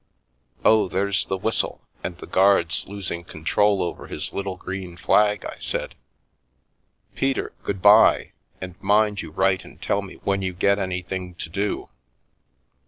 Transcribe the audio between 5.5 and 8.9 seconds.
said." Peter, good bye, and